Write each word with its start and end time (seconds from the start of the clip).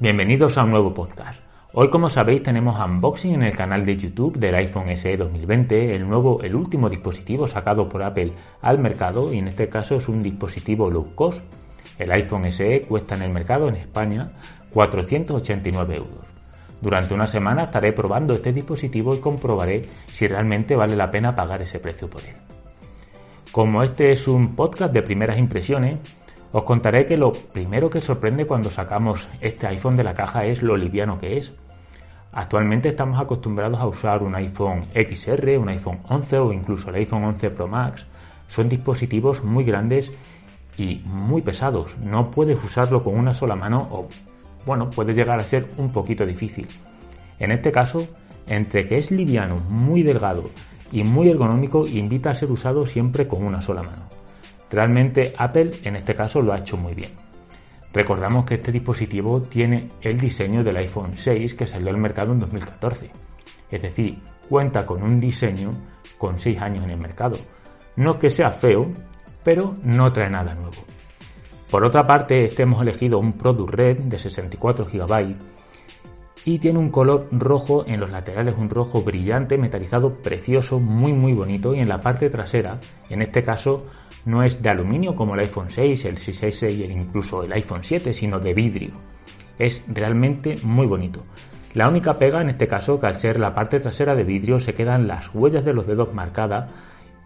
Bienvenidos 0.00 0.56
a 0.56 0.62
un 0.62 0.70
nuevo 0.70 0.94
podcast. 0.94 1.40
Hoy, 1.72 1.90
como 1.90 2.08
sabéis, 2.08 2.44
tenemos 2.44 2.78
unboxing 2.78 3.34
en 3.34 3.42
el 3.42 3.56
canal 3.56 3.84
de 3.84 3.96
YouTube 3.96 4.38
del 4.38 4.54
iPhone 4.54 4.96
SE 4.96 5.16
2020, 5.16 5.96
el 5.96 6.08
nuevo, 6.08 6.40
el 6.40 6.54
último 6.54 6.88
dispositivo 6.88 7.48
sacado 7.48 7.88
por 7.88 8.04
Apple 8.04 8.32
al 8.62 8.78
mercado 8.78 9.32
y 9.34 9.38
en 9.38 9.48
este 9.48 9.68
caso 9.68 9.96
es 9.96 10.06
un 10.06 10.22
dispositivo 10.22 10.88
low 10.88 11.16
cost. 11.16 11.42
El 11.98 12.12
iPhone 12.12 12.48
SE 12.52 12.82
cuesta 12.82 13.16
en 13.16 13.22
el 13.22 13.32
mercado 13.32 13.68
en 13.68 13.74
España 13.74 14.30
489 14.72 15.96
euros. 15.96 16.24
Durante 16.80 17.12
una 17.12 17.26
semana 17.26 17.64
estaré 17.64 17.92
probando 17.92 18.34
este 18.34 18.52
dispositivo 18.52 19.16
y 19.16 19.18
comprobaré 19.18 19.88
si 20.06 20.28
realmente 20.28 20.76
vale 20.76 20.94
la 20.94 21.10
pena 21.10 21.34
pagar 21.34 21.60
ese 21.60 21.80
precio 21.80 22.08
por 22.08 22.20
él. 22.20 22.36
Como 23.50 23.82
este 23.82 24.12
es 24.12 24.28
un 24.28 24.54
podcast 24.54 24.92
de 24.92 25.02
primeras 25.02 25.38
impresiones, 25.38 26.00
os 26.50 26.62
contaré 26.62 27.04
que 27.04 27.16
lo 27.16 27.32
primero 27.32 27.90
que 27.90 28.00
sorprende 28.00 28.46
cuando 28.46 28.70
sacamos 28.70 29.28
este 29.40 29.66
iPhone 29.66 29.96
de 29.96 30.04
la 30.04 30.14
caja 30.14 30.46
es 30.46 30.62
lo 30.62 30.76
liviano 30.76 31.18
que 31.18 31.36
es. 31.38 31.52
Actualmente 32.32 32.88
estamos 32.88 33.20
acostumbrados 33.20 33.78
a 33.80 33.86
usar 33.86 34.22
un 34.22 34.34
iPhone 34.34 34.86
XR, 34.94 35.58
un 35.58 35.68
iPhone 35.68 36.00
11 36.08 36.38
o 36.38 36.52
incluso 36.52 36.88
el 36.90 36.96
iPhone 36.96 37.24
11 37.24 37.50
Pro 37.50 37.68
Max. 37.68 38.06
Son 38.46 38.68
dispositivos 38.68 39.44
muy 39.44 39.64
grandes 39.64 40.10
y 40.78 41.02
muy 41.06 41.42
pesados. 41.42 41.96
No 41.98 42.30
puedes 42.30 42.62
usarlo 42.64 43.02
con 43.04 43.18
una 43.18 43.34
sola 43.34 43.56
mano 43.56 43.88
o, 43.90 44.08
bueno, 44.64 44.88
puede 44.88 45.12
llegar 45.12 45.38
a 45.38 45.44
ser 45.44 45.68
un 45.76 45.92
poquito 45.92 46.24
difícil. 46.24 46.68
En 47.38 47.50
este 47.50 47.72
caso, 47.72 48.08
entre 48.46 48.88
que 48.88 48.98
es 48.98 49.10
liviano, 49.10 49.56
muy 49.68 50.02
delgado 50.02 50.44
y 50.92 51.02
muy 51.02 51.28
ergonómico, 51.28 51.86
invita 51.86 52.30
a 52.30 52.34
ser 52.34 52.50
usado 52.50 52.86
siempre 52.86 53.28
con 53.28 53.44
una 53.44 53.60
sola 53.60 53.82
mano. 53.82 54.17
Realmente 54.70 55.32
Apple 55.36 55.70
en 55.82 55.96
este 55.96 56.14
caso 56.14 56.42
lo 56.42 56.52
ha 56.52 56.58
hecho 56.58 56.76
muy 56.76 56.94
bien. 56.94 57.10
Recordamos 57.92 58.44
que 58.44 58.54
este 58.54 58.70
dispositivo 58.70 59.40
tiene 59.40 59.88
el 60.02 60.20
diseño 60.20 60.62
del 60.62 60.76
iPhone 60.76 61.12
6 61.16 61.54
que 61.54 61.66
salió 61.66 61.88
al 61.88 61.96
mercado 61.96 62.32
en 62.32 62.40
2014. 62.40 63.10
Es 63.70 63.82
decir, 63.82 64.18
cuenta 64.48 64.84
con 64.84 65.02
un 65.02 65.18
diseño 65.18 65.72
con 66.18 66.38
6 66.38 66.60
años 66.60 66.84
en 66.84 66.90
el 66.90 66.98
mercado. 66.98 67.38
No 67.96 68.12
es 68.12 68.16
que 68.18 68.30
sea 68.30 68.52
feo, 68.52 68.90
pero 69.42 69.74
no 69.82 70.12
trae 70.12 70.30
nada 70.30 70.54
nuevo. 70.54 70.84
Por 71.70 71.84
otra 71.84 72.06
parte, 72.06 72.44
este 72.44 72.62
hemos 72.62 72.80
elegido 72.82 73.18
un 73.18 73.32
Product 73.32 73.74
Red 73.74 73.98
de 74.00 74.18
64 74.18 74.86
GB 74.86 75.36
y 76.48 76.58
tiene 76.58 76.78
un 76.78 76.88
color 76.88 77.28
rojo 77.30 77.84
en 77.86 78.00
los 78.00 78.10
laterales, 78.10 78.54
un 78.56 78.70
rojo 78.70 79.02
brillante, 79.02 79.58
metalizado, 79.58 80.14
precioso, 80.14 80.80
muy 80.80 81.12
muy 81.12 81.34
bonito 81.34 81.74
y 81.74 81.80
en 81.80 81.90
la 81.90 82.00
parte 82.00 82.30
trasera, 82.30 82.80
en 83.10 83.20
este 83.20 83.42
caso 83.42 83.84
no 84.24 84.42
es 84.42 84.62
de 84.62 84.70
aluminio 84.70 85.14
como 85.14 85.34
el 85.34 85.40
iPhone 85.40 85.68
6, 85.68 86.06
el 86.06 86.16
6 86.16 86.62
y 86.62 86.84
incluso 86.84 87.42
el 87.42 87.52
iPhone 87.52 87.82
7, 87.82 88.14
sino 88.14 88.40
de 88.40 88.54
vidrio. 88.54 88.92
Es 89.58 89.82
realmente 89.88 90.56
muy 90.62 90.86
bonito. 90.86 91.20
La 91.74 91.86
única 91.86 92.16
pega 92.16 92.40
en 92.40 92.48
este 92.48 92.66
caso 92.66 92.98
que 92.98 93.08
al 93.08 93.16
ser 93.16 93.38
la 93.38 93.54
parte 93.54 93.78
trasera 93.78 94.14
de 94.14 94.24
vidrio 94.24 94.58
se 94.58 94.72
quedan 94.72 95.06
las 95.06 95.28
huellas 95.34 95.66
de 95.66 95.74
los 95.74 95.86
dedos 95.86 96.14
marcadas 96.14 96.70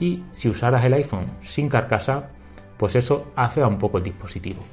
y 0.00 0.24
si 0.32 0.48
usaras 0.48 0.84
el 0.84 0.94
iPhone 0.94 1.26
sin 1.40 1.68
carcasa, 1.68 2.30
pues 2.76 2.96
eso 2.96 3.30
hace 3.36 3.62
un 3.62 3.78
poco 3.78 3.98
el 3.98 4.04
dispositivo. 4.04 4.64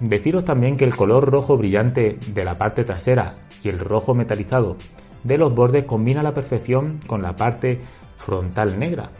Deciros 0.00 0.44
también 0.44 0.76
que 0.76 0.84
el 0.84 0.94
color 0.94 1.30
rojo 1.30 1.56
brillante 1.56 2.18
de 2.32 2.44
la 2.44 2.54
parte 2.54 2.84
trasera 2.84 3.32
y 3.62 3.68
el 3.68 3.78
rojo 3.78 4.14
metalizado 4.14 4.76
de 5.22 5.38
los 5.38 5.54
bordes 5.54 5.84
combina 5.84 6.20
a 6.20 6.24
la 6.24 6.34
perfección 6.34 7.00
con 7.06 7.22
la 7.22 7.36
parte 7.36 7.80
frontal 8.16 8.78
negra, 8.78 9.10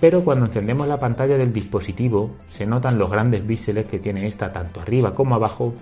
pero 0.00 0.22
cuando 0.22 0.46
encendemos 0.46 0.86
la 0.86 1.00
pantalla 1.00 1.36
del 1.36 1.52
dispositivo 1.52 2.30
se 2.48 2.66
notan 2.66 2.98
los 2.98 3.10
grandes 3.10 3.42
píxeles 3.42 3.88
que 3.88 3.98
tiene 3.98 4.26
esta 4.26 4.52
tanto 4.52 4.80
arriba 4.80 5.14
como 5.14 5.34
abajo 5.34 5.74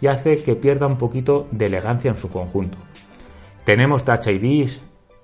y 0.00 0.06
hace 0.06 0.36
que 0.36 0.56
pierda 0.56 0.86
un 0.86 0.96
poquito 0.96 1.46
de 1.50 1.66
elegancia 1.66 2.10
en 2.10 2.16
su 2.16 2.28
conjunto. 2.28 2.78
Tenemos 3.64 4.04
Touch 4.04 4.28
ID 4.28 4.70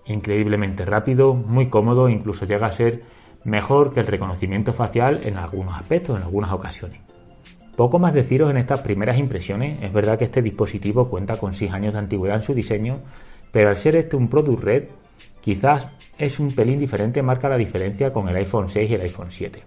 increíblemente 0.07 0.85
rápido, 0.85 1.35
muy 1.35 1.69
cómodo, 1.69 2.09
incluso 2.09 2.47
llega 2.47 2.67
a 2.67 2.73
ser 2.73 3.03
mejor 3.45 3.93
que 3.93 4.01
el 4.01 4.07
reconocimiento 4.07 4.73
facial 4.73 5.21
en 5.25 5.37
algunos 5.37 5.75
aspectos, 5.77 6.17
en 6.17 6.25
algunas 6.25 6.53
ocasiones. 6.53 7.06
Poco 7.77 7.99
más 7.99 8.15
deciros 8.15 8.51
en 8.51 8.57
estas 8.57 8.81
primeras 8.81 9.19
impresiones, 9.19 9.83
es 9.83 9.93
verdad 9.93 10.19
que 10.19 10.25
este 10.25 10.41
dispositivo 10.41 11.11
cuenta 11.11 11.37
con 11.37 11.55
6 11.55 11.73
años 11.73 11.93
de 11.93 11.99
antigüedad 11.99 12.39
en 12.39 12.43
su 12.43 12.55
diseño, 12.55 13.01
pero 13.53 13.69
al 13.69 13.77
ser 13.77 13.97
este 13.97 14.17
un 14.17 14.29
Product 14.29 14.63
Red, 14.63 14.85
quizás 15.43 15.89
es 16.19 16.41
un 16.41 16.55
pelín 16.55 16.81
diferente, 16.81 17.23
marca 17.23 17.51
la 17.51 17.59
diferencia 17.59 18.15
con 18.15 18.29
el 18.31 18.37
iPhone 18.37 18.71
6 18.71 18.91
y 18.91 18.95
el 18.95 19.03
iPhone 19.03 19.31
7. 19.31 19.63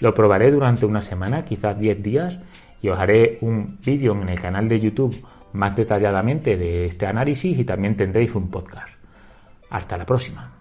Lo 0.00 0.14
probaré 0.14 0.50
durante 0.50 0.86
una 0.86 1.02
semana, 1.02 1.44
quizás 1.44 1.78
10 1.78 2.02
días, 2.02 2.38
y 2.80 2.88
os 2.88 2.98
haré 2.98 3.38
un 3.42 3.78
vídeo 3.84 4.12
en 4.12 4.28
el 4.30 4.40
canal 4.40 4.66
de 4.66 4.80
YouTube 4.80 5.22
más 5.52 5.76
detalladamente 5.76 6.56
de 6.56 6.86
este 6.86 7.06
análisis 7.06 7.58
y 7.58 7.64
también 7.64 7.96
tendréis 7.96 8.34
un 8.34 8.50
podcast. 8.50 8.88
Hasta 9.70 9.96
la 9.96 10.06
próxima. 10.06 10.55